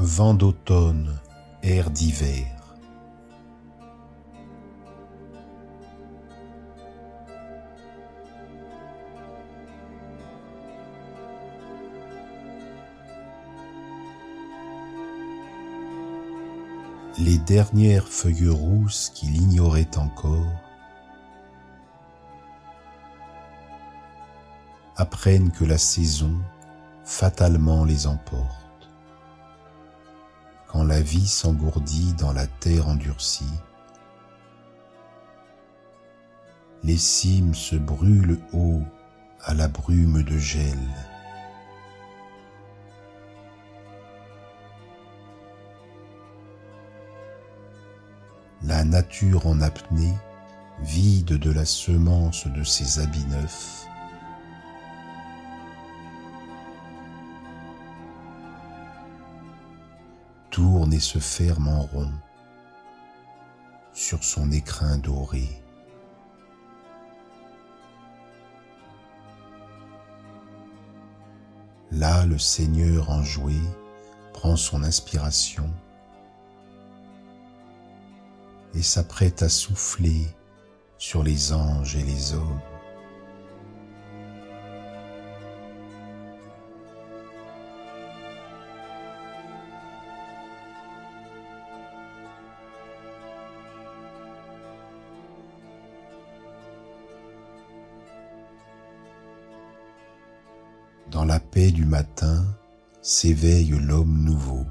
[0.00, 1.18] Vent d'automne,
[1.64, 2.46] air d'hiver.
[17.18, 20.46] Les dernières feuilles rousses qui l'ignoraient encore
[24.94, 26.36] apprennent que la saison
[27.02, 28.67] fatalement les emporte.
[30.84, 33.44] La vie s'engourdit dans la terre endurcie,
[36.82, 38.82] les cimes se brûlent haut
[39.44, 40.78] à la brume de gel.
[48.62, 50.14] La nature en apnée,
[50.80, 53.87] vide de la semence de ses habits neufs,
[60.58, 62.10] tourne et se ferme en rond
[63.92, 65.48] sur son écrin doré.
[71.92, 73.54] Là, le Seigneur enjoué
[74.32, 75.70] prend son inspiration
[78.74, 80.26] et s'apprête à souffler
[80.96, 82.60] sur les anges et les hommes.
[101.10, 102.44] Dans la paix du matin
[103.00, 104.66] s'éveille l'homme nouveau.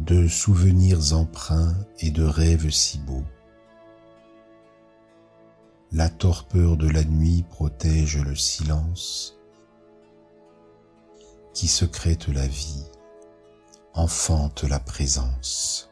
[0.00, 3.24] De souvenirs empreints et de rêves si beaux.
[5.92, 9.38] La torpeur de la nuit protège le silence
[11.54, 12.86] qui secrète la vie,
[13.94, 15.91] enfante la présence.